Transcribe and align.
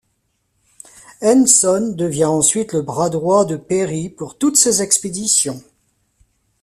Henson 1.21 1.93
devient 1.95 2.25
ensuite 2.25 2.73
le 2.73 2.81
bras-droit 2.81 3.45
de 3.45 3.55
Peary 3.55 4.09
pour 4.09 4.35
toutes 4.35 4.57
ses 4.57 4.81
expéditions. 4.81 5.61